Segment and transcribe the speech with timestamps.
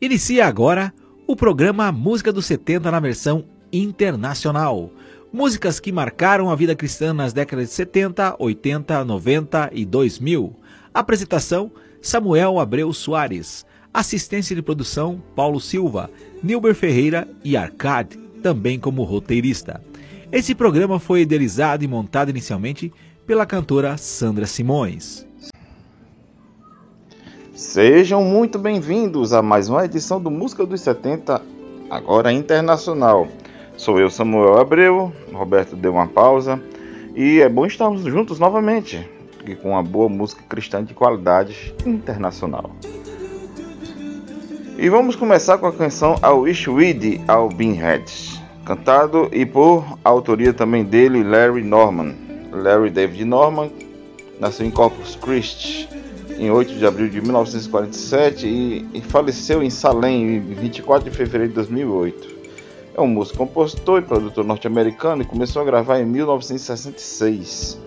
[0.00, 0.94] Inicia agora
[1.26, 4.92] o programa Música dos 70 na versão internacional.
[5.32, 10.54] Músicas que marcaram a vida cristã nas décadas de 70, 80, 90 e 2000.
[10.94, 13.66] Apresentação: Samuel Abreu Soares.
[13.92, 16.08] Assistência de produção: Paulo Silva,
[16.44, 19.82] Nilber Ferreira e Arcade, também como roteirista.
[20.30, 22.92] Esse programa foi idealizado e montado inicialmente
[23.26, 25.27] pela cantora Sandra Simões.
[27.68, 31.42] Sejam muito bem-vindos a mais uma edição do Música dos 70,
[31.90, 33.28] agora internacional.
[33.76, 36.58] Sou eu, Samuel Abreu, Roberto deu uma pausa
[37.14, 39.06] e é bom estarmos juntos novamente
[39.46, 42.70] e com uma boa música cristã de qualidade internacional.
[44.78, 48.10] E vamos começar com a canção I Wish We'd ao Beanhead,
[48.64, 52.16] cantado e por autoria também dele, Larry Norman.
[52.50, 53.70] Larry David Norman
[54.40, 55.97] nasceu em Corpus Christi
[56.38, 61.48] em 8 de abril de 1947 e, e faleceu em Salem em 24 de fevereiro
[61.48, 62.38] de 2008.
[62.96, 67.78] É um músico, compositor e produtor norte-americano e começou a gravar em 1966,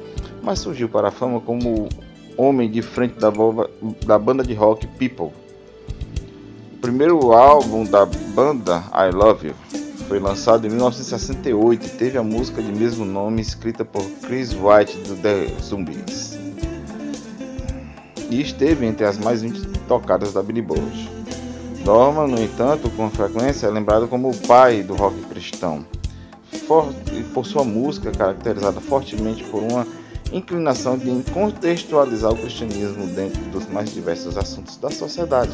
[0.44, 1.88] mas surgiu para a fama como
[2.38, 3.32] homem de frente da,
[4.06, 5.32] da banda de rock People.
[6.74, 9.56] O primeiro álbum da banda, I Love You,
[10.08, 14.98] foi lançado em 1968 e teve a música de mesmo nome escrita por Chris White
[15.08, 16.41] do The Zombies
[18.32, 21.12] e esteve entre as mais 20 tocadas da Billboard.
[21.86, 25.86] Norman, no entanto, com frequência é lembrado como o pai do rock cristão,
[27.34, 29.86] por sua música caracterizada fortemente por uma
[30.32, 35.52] inclinação de contextualizar o cristianismo dentro dos mais diversos assuntos da sociedade.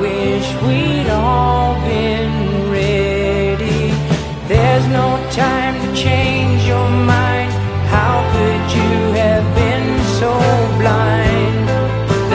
[0.00, 3.90] wish we'd all been ready.
[4.46, 7.50] There's no time to change your mind.
[7.94, 9.88] How could you have been
[10.20, 10.32] so
[10.80, 11.68] blind?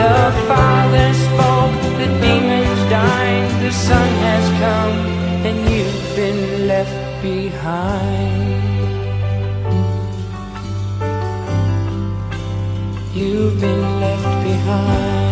[0.00, 0.16] The
[0.48, 4.98] Father spoke, the demons died, the Son has come,
[5.48, 8.44] and you've been left behind.
[13.14, 15.23] You've been left behind.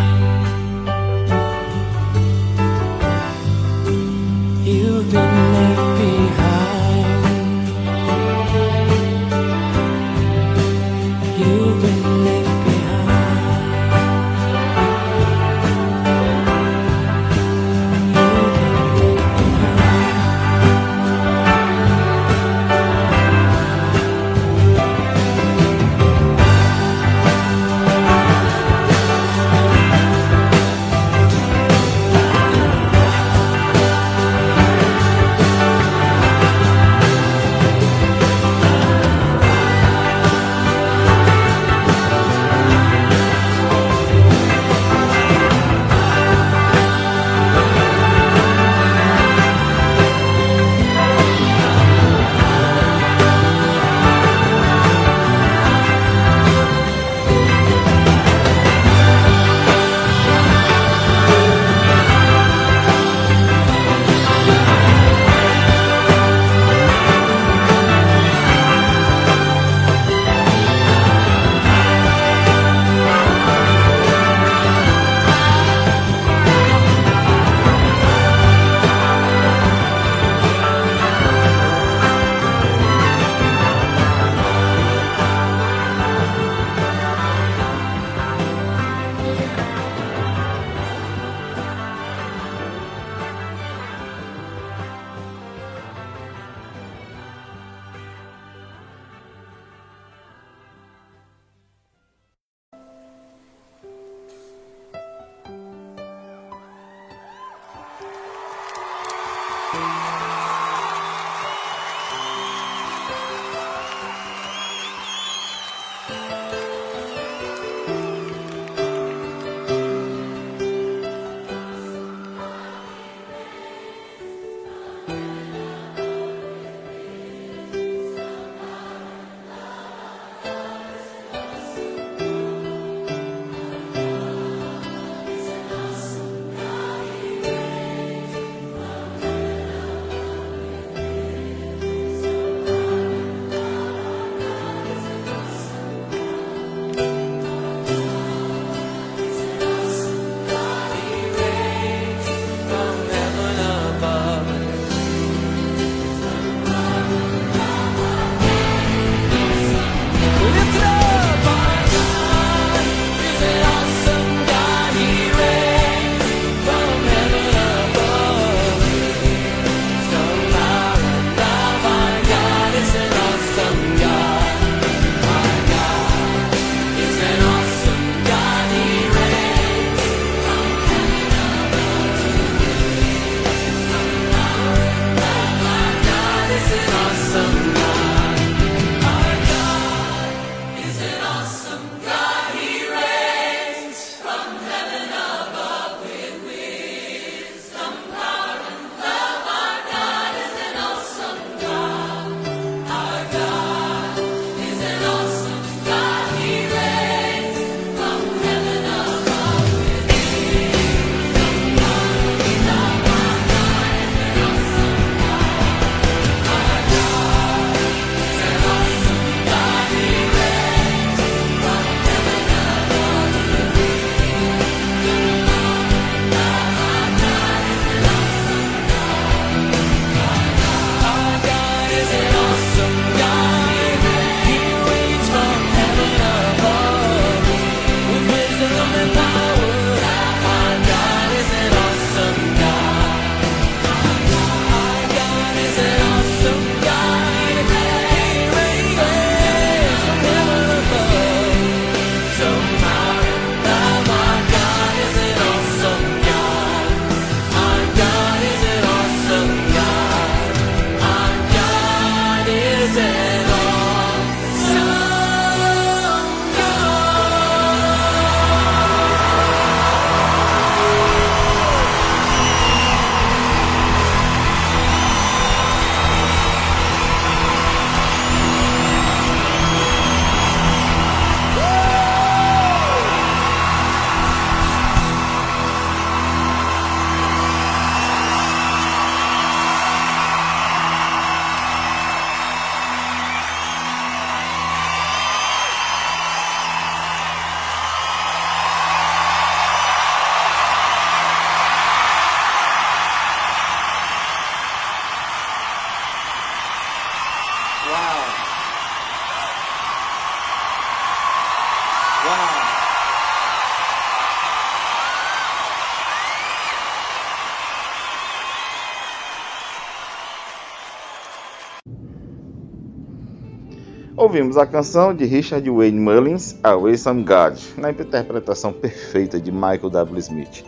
[324.33, 329.91] Ouvimos a canção de Richard Wayne Mullins, Away Some God, na interpretação perfeita de Michael
[329.91, 330.19] W.
[330.21, 330.65] Smith.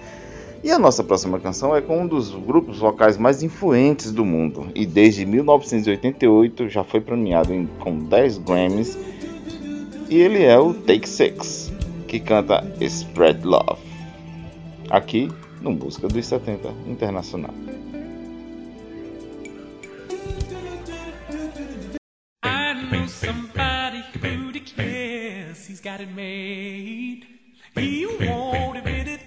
[0.62, 4.66] E a nossa próxima canção é com um dos grupos vocais mais influentes do mundo
[4.74, 8.98] e desde 1988 já foi premiado em, com 10 Grammys.
[10.10, 11.72] E ele é o Take Six,
[12.06, 13.80] que canta Spread Love,
[14.90, 17.54] aqui no Música dos 70 Internacional.
[25.94, 27.24] Got it made.
[27.76, 29.20] He won't admit it,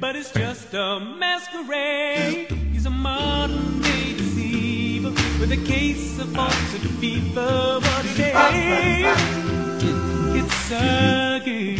[0.00, 2.50] but it's just a masquerade.
[2.72, 7.78] He's a modern day deceiver with a case of falsehood fever.
[7.78, 9.04] But hey,
[10.38, 11.76] it's a game.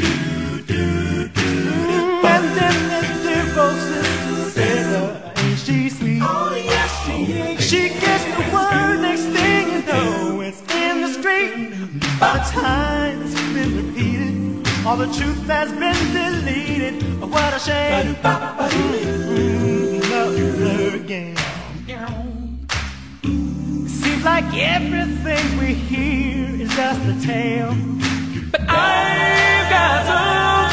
[0.67, 2.77] Mm, and then
[3.25, 6.21] there's the sister Sarah, ain't she sweet?
[6.23, 7.65] Oh yes, she is.
[7.65, 11.71] She gets the word next thing you know, it's in the street.
[12.21, 14.13] By the time it's been repeated.
[14.87, 17.03] All the truth has been deleted.
[17.19, 18.14] What a shame.
[18.23, 18.71] Love
[20.37, 21.37] her again.
[23.88, 27.75] seems like everything we hear is just a tale.
[28.53, 30.63] But I've got something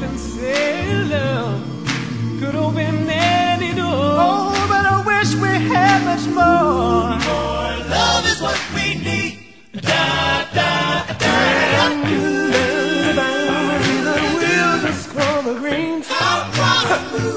[0.00, 1.60] up say love
[2.40, 4.16] could open any door.
[4.24, 7.18] Oh, but I wish we had much more.
[7.28, 9.38] More love is what we need.
[9.72, 11.18] Da da da.
[11.18, 12.22] da.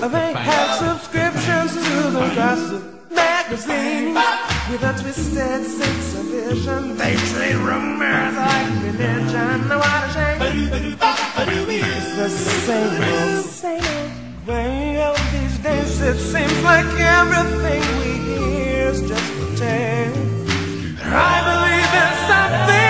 [0.15, 4.54] They have subscriptions to the gossip magazine.
[4.67, 9.69] With a twisted sense of vision, they treat rumors like religion.
[9.69, 10.41] What a shame.
[11.69, 16.01] It's the same old, same way of these days.
[16.01, 20.13] It seems like everything we hear is just a tale.
[21.13, 22.84] I believe in something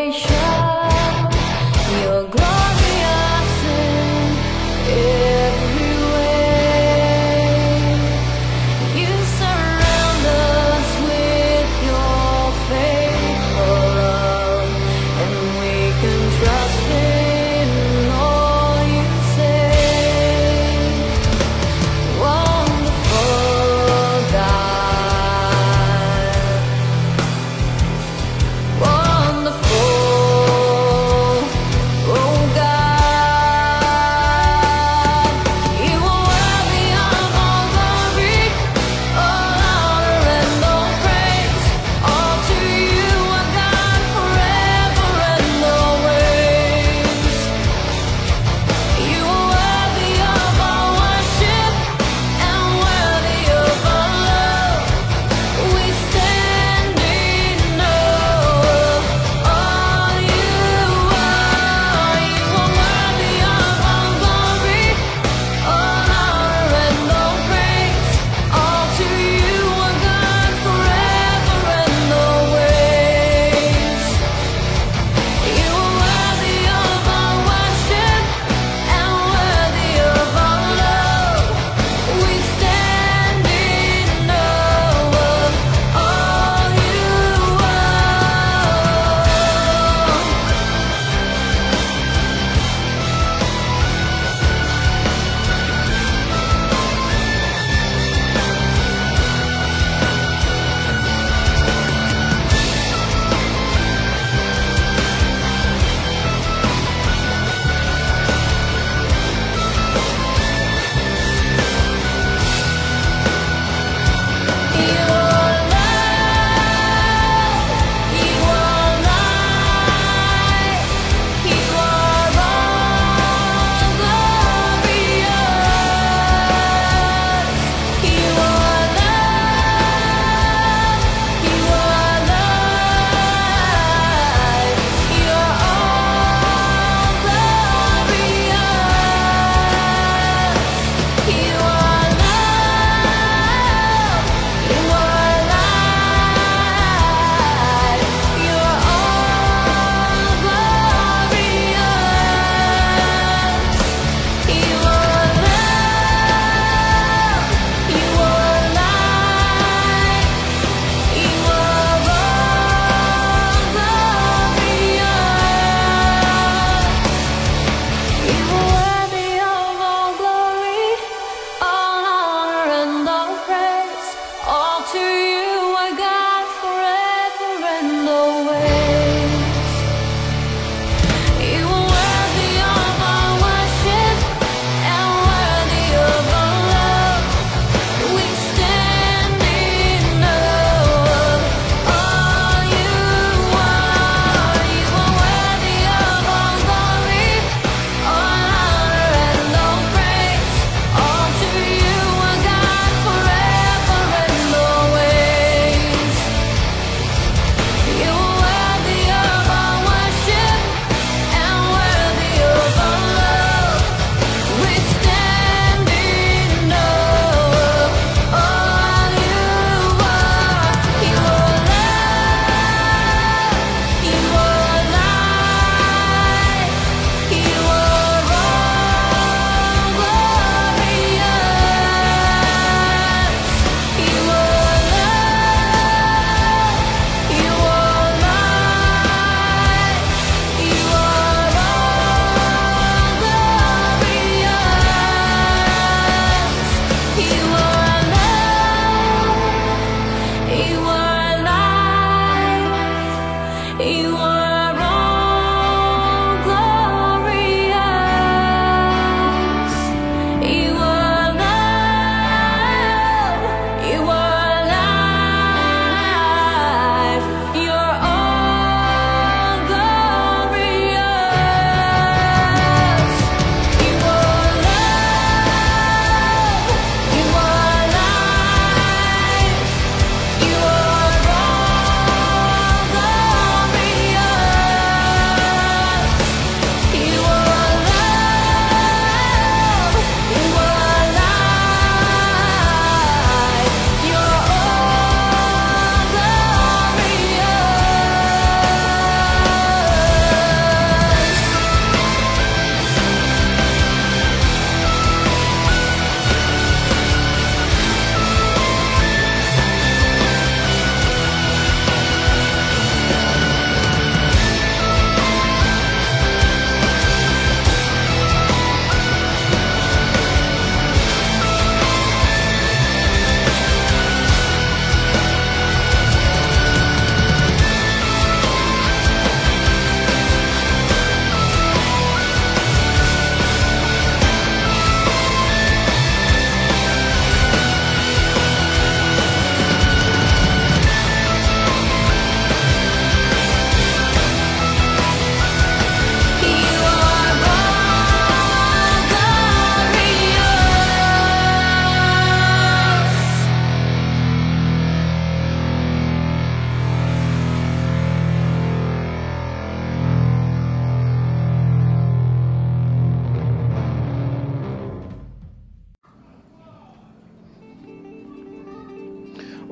[0.00, 0.32] creation,
[2.02, 2.59] your glory.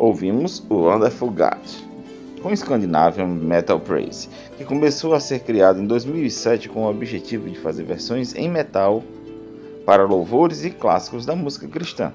[0.09, 1.69] Ouvimos o Wonderful God,
[2.43, 7.59] com Scandinavian Metal Praise, que começou a ser criado em 2007 com o objetivo de
[7.59, 9.03] fazer versões em metal
[9.85, 12.11] para louvores e clássicos da música cristã.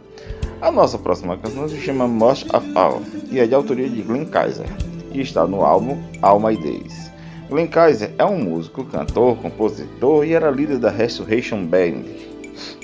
[0.60, 4.26] A nossa próxima canção se chama Most of All e é de autoria de Glenn
[4.26, 4.66] Kaiser
[5.12, 7.12] e está no álbum All My Days.
[7.48, 12.02] Glenn Kaiser é um músico, cantor, compositor e era líder da Resurrection Band,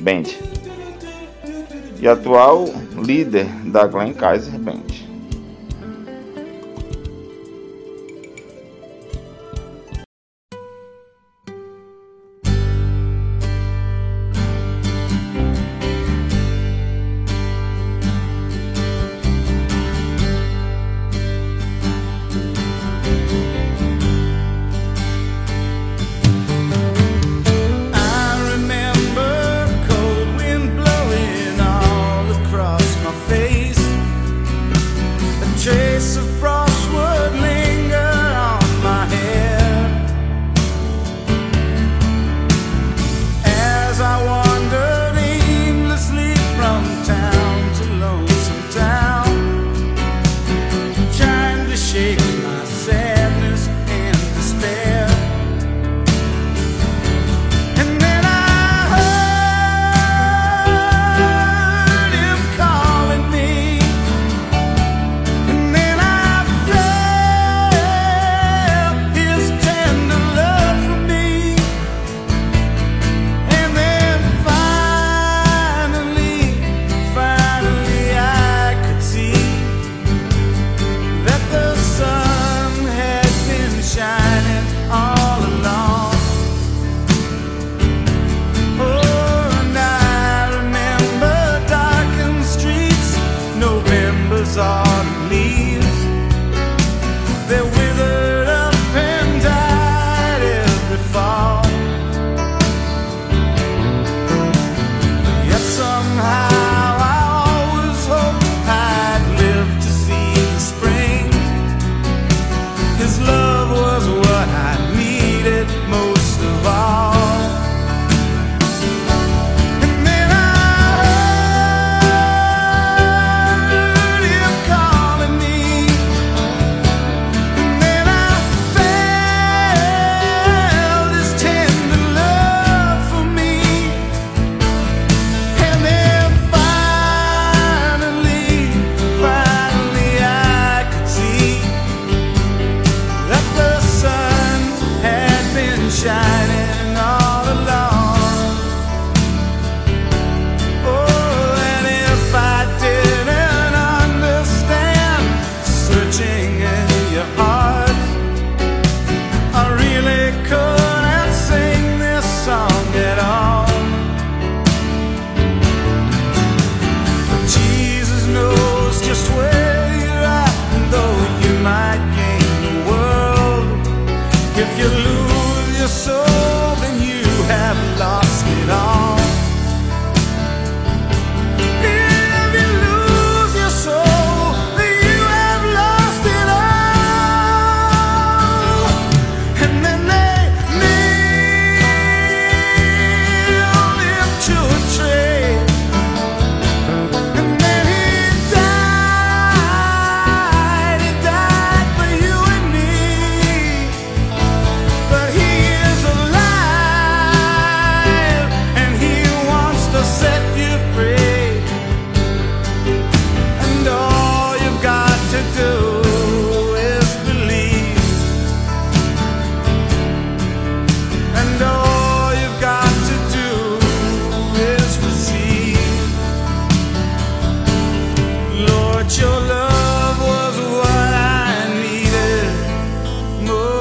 [0.01, 0.68] Band
[2.01, 5.08] e atual líder da Glenn Kaiser Band.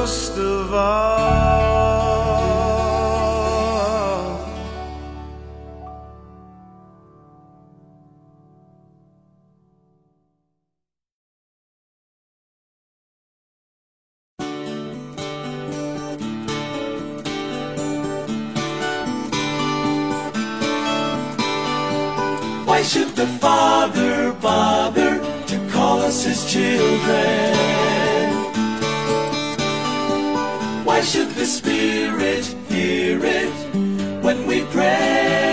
[0.08, 1.98] most of all.
[22.64, 27.97] Why should the Father bother to call us his children?
[31.48, 33.52] Spirit, hear it
[34.22, 35.48] when we pray.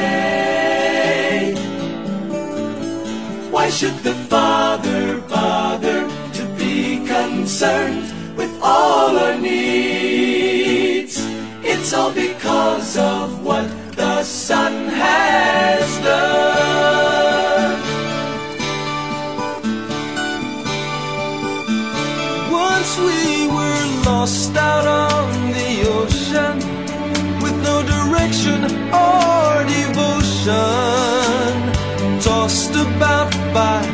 [3.50, 11.16] Why should the Father bother to be concerned with all our needs?
[11.64, 16.36] It's all because of what the Son has done.
[22.52, 24.85] Once we were lost out
[33.56, 33.85] about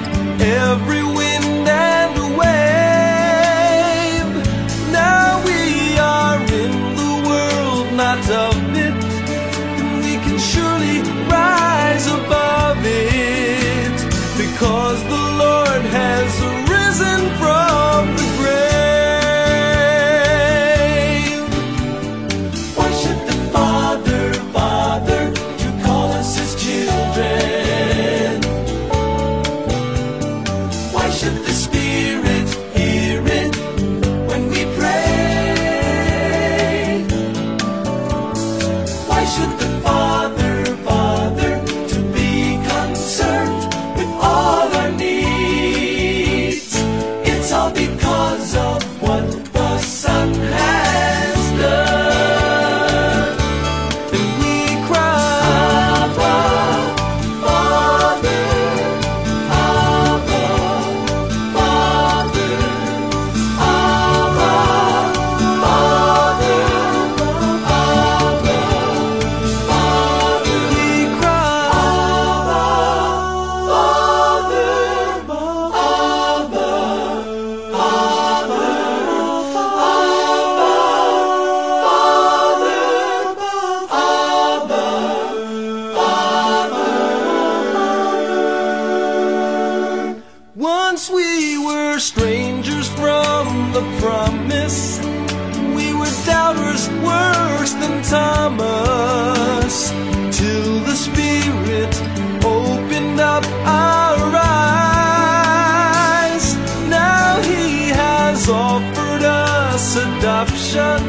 [110.17, 110.99] adoption.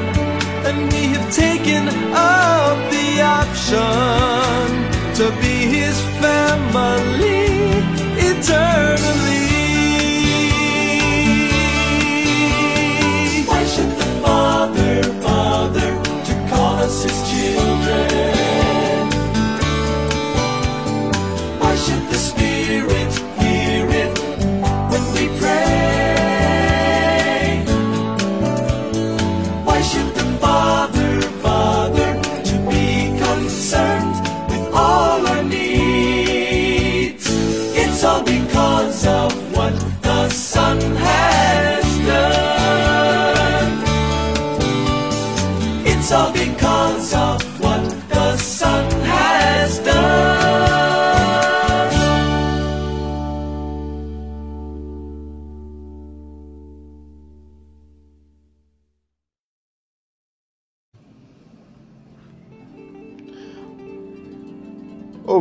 [0.67, 3.09] And we have taken up the
[3.41, 4.69] option
[5.19, 7.53] to be His family
[8.31, 9.52] eternally.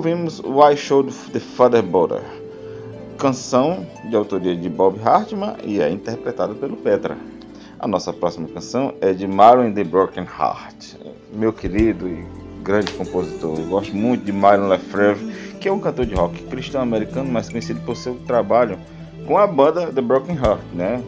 [0.01, 2.23] Ouvimos Why Should the Father Bother?
[3.19, 7.15] Canção de autoria de Bob Hartman e é interpretada pelo Petra.
[7.79, 10.95] A nossa próxima canção é de Marlon the Broken Heart,
[11.31, 12.25] meu querido e
[12.63, 13.59] grande compositor.
[13.59, 17.47] Eu gosto muito de Marlon Lefebvre, que é um cantor de rock cristão americano, mas
[17.47, 18.79] conhecido por seu trabalho
[19.27, 21.03] com a banda The Broken Heart, né?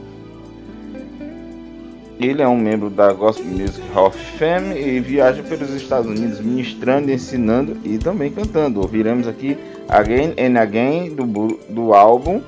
[2.23, 6.39] Ele é um membro da Gospel Music Hall of Fame e viaja pelos Estados Unidos
[6.39, 8.79] ministrando, ensinando e também cantando.
[8.79, 9.57] Ouviremos aqui
[9.89, 11.25] Again and Again do,
[11.69, 12.41] do álbum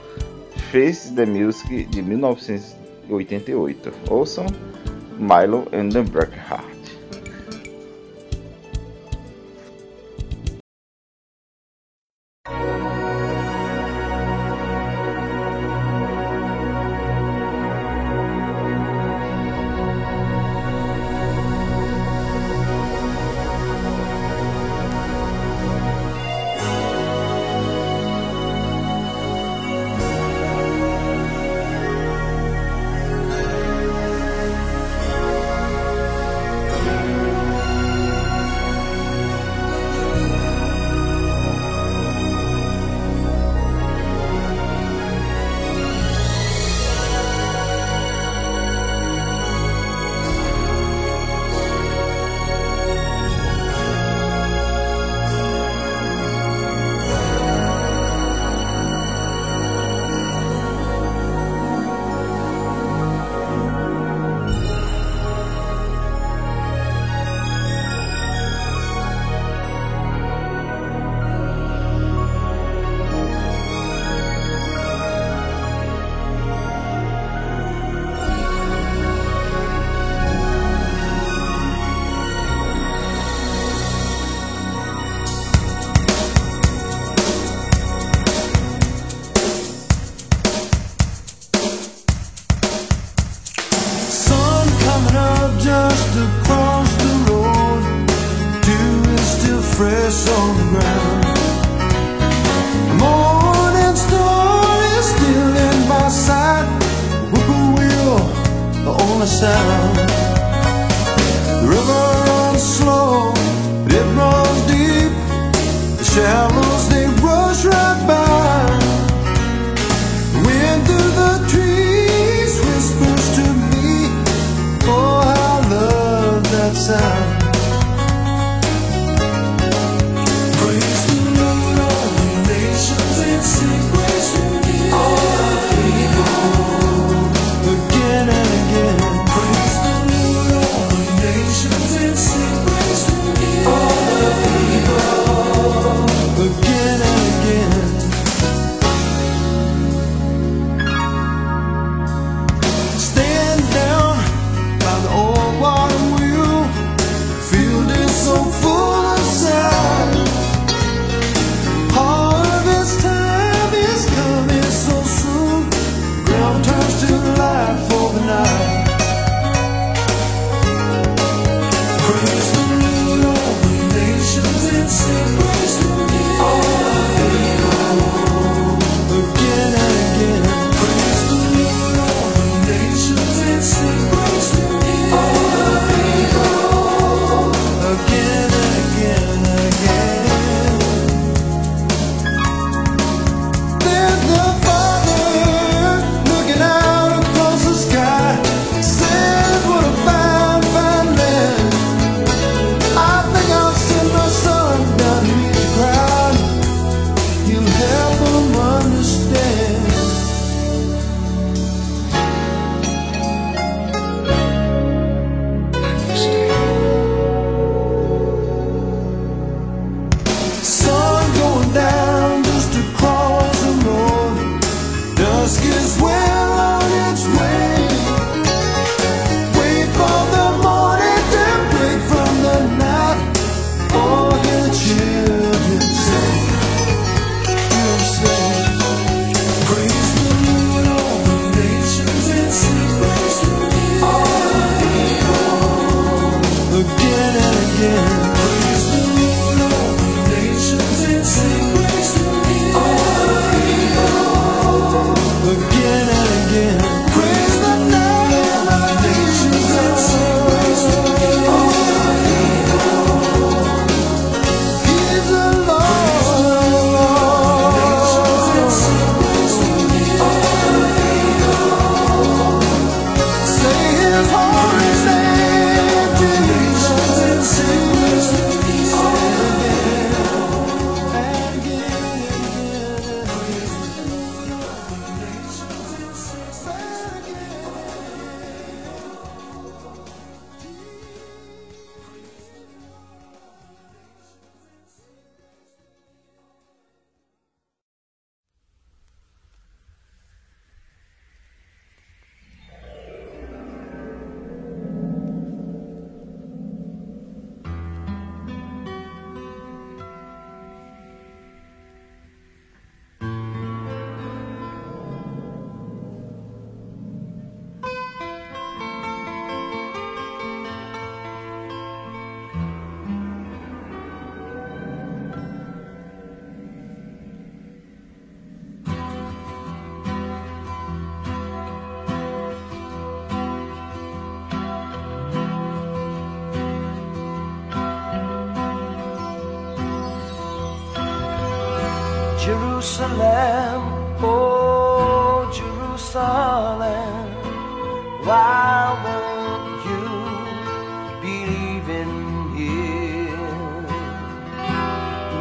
[0.72, 3.92] Face the Music de 1988.
[4.10, 4.46] Ouçam
[5.20, 6.40] Milo and the Broken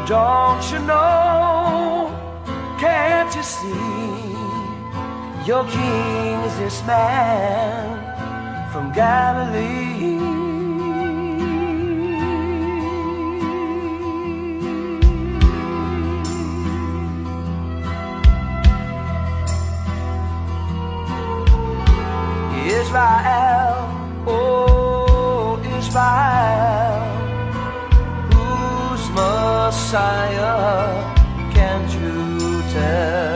[0.07, 2.13] Don't you know?
[2.79, 4.35] Can't you see?
[5.47, 9.95] Your king is this man from Galilee.
[22.67, 23.89] Israel,
[24.27, 26.34] oh Israel.
[29.95, 31.15] Messiah,
[31.53, 33.34] can't you tell?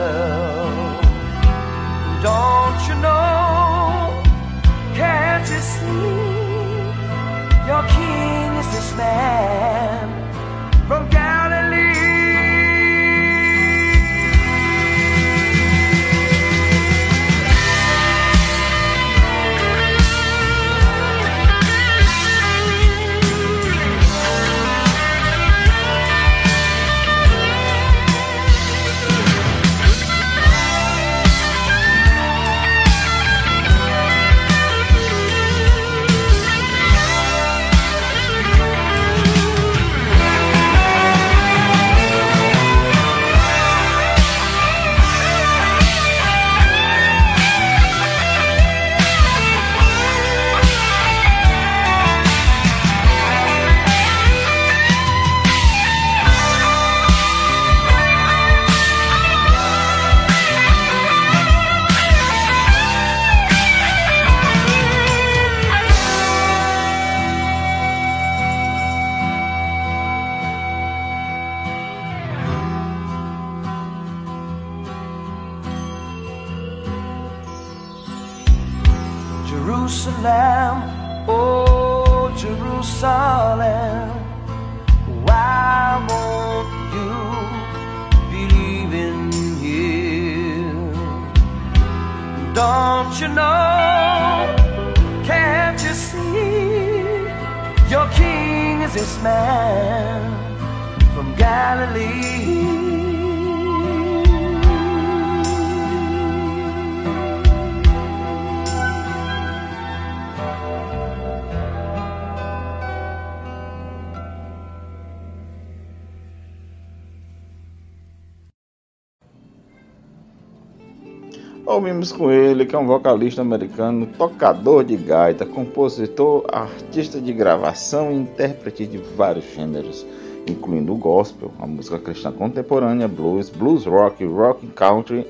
[121.99, 128.09] Ouvimos com ele, que é um vocalista americano, tocador de gaita, compositor, artista de gravação
[128.09, 130.05] e intérprete de vários gêneros,
[130.47, 135.27] incluindo o gospel, a música cristã contemporânea, blues, blues rock, rock country,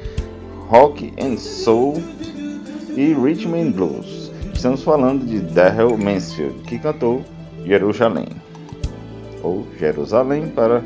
[0.67, 1.95] rock and soul
[2.95, 4.31] e rhythm and blues.
[4.53, 7.23] Estamos falando de Darrell Mansfield, que cantou
[7.65, 8.27] Jerusalém,
[9.41, 10.83] ou Jerusalém para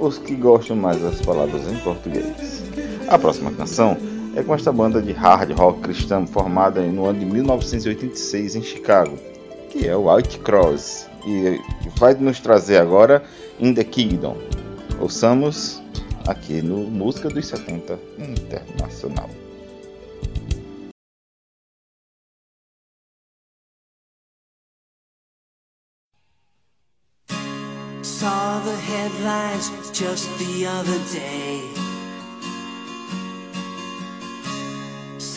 [0.00, 2.62] os que gostam mais das palavras em português.
[3.08, 3.96] A próxima canção
[4.34, 9.18] é com esta banda de hard rock cristã formada no ano de 1986 em Chicago,
[9.70, 11.60] que é o White Cross, e
[11.98, 13.22] vai nos trazer agora
[13.58, 14.36] In the Kingdom.
[15.00, 15.82] Ouçamos
[16.26, 19.28] aqui no Música dos 70 Internacional.
[28.02, 31.87] Saw the headlines just the other day.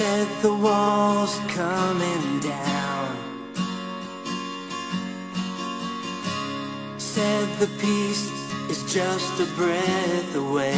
[0.02, 3.16] Said the wall's coming down.
[6.98, 8.26] Said the peace
[8.72, 10.74] is just a breath away.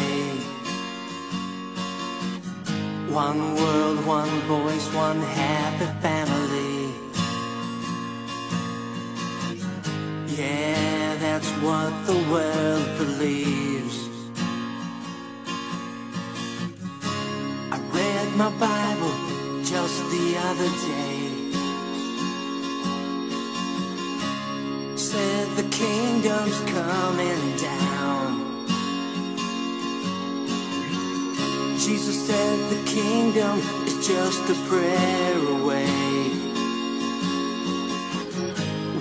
[3.08, 6.94] One world, one voice, one happy family.
[10.36, 13.83] Yeah, that's what the world believes.
[18.24, 19.14] Read my Bible
[19.64, 21.30] just the other day.
[24.96, 28.66] Said the kingdom's coming down.
[31.78, 35.88] Jesus said the kingdom is just a prayer away.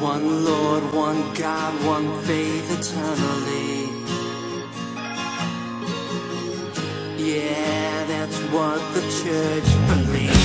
[0.01, 3.92] One Lord, one God, one faith eternally.
[7.25, 10.42] Yeah, that's what the church believes.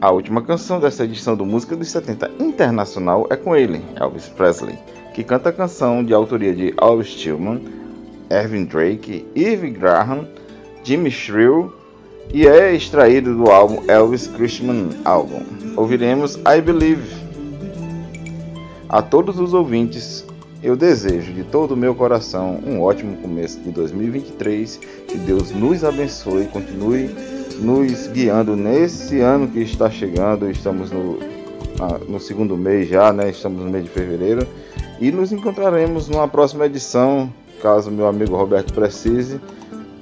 [0.00, 4.78] A última canção dessa edição do Música dos 70 Internacional é com ele, Elvis Presley,
[5.12, 7.60] que canta a canção de autoria de Elvis Tillman,
[8.30, 10.26] Ervin Drake, Eve Graham,
[10.82, 11.70] Jimmy Shrill
[12.32, 15.42] e é extraído do álbum Elvis Christmas Album.
[15.76, 17.20] Ouviremos I Believe.
[18.88, 20.24] A todos os ouvintes,
[20.62, 25.84] eu desejo de todo o meu coração um ótimo começo de 2023, que Deus nos
[25.84, 27.10] abençoe e continue
[27.58, 30.50] nos guiando nesse ano que está chegando.
[30.50, 31.18] Estamos no,
[32.08, 33.30] no segundo mês já, né?
[33.30, 34.46] Estamos no mês de fevereiro
[35.00, 37.32] e nos encontraremos numa próxima edição,
[37.62, 39.40] caso meu amigo Roberto precise,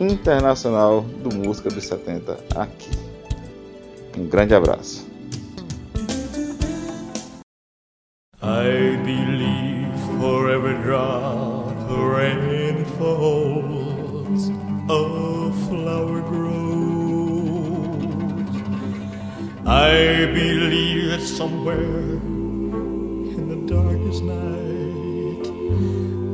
[0.01, 2.91] internacional do Música dos 70 aqui.
[4.17, 5.07] Um grande abraço.
[8.41, 8.88] I
[21.39, 22.19] somewhere
[23.37, 25.47] in the darkest night,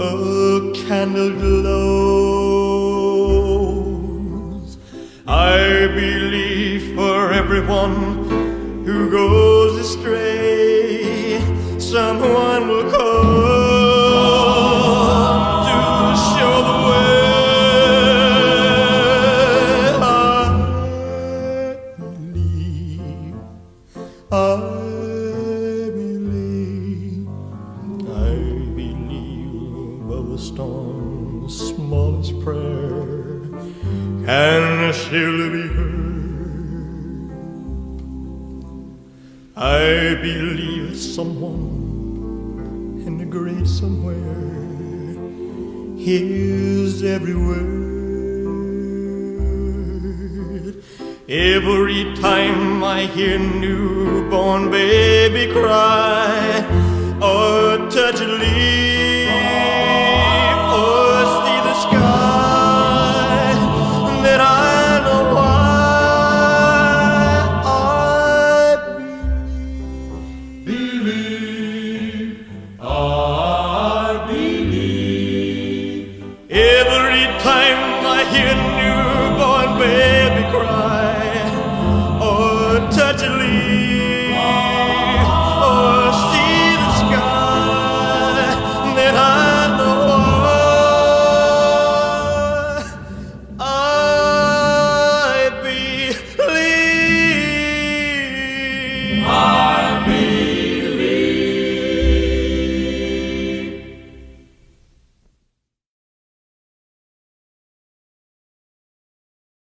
[0.01, 2.65] a candle glows.
[5.27, 7.97] I believe for everyone
[8.87, 11.39] who goes astray,
[11.79, 13.34] someone will come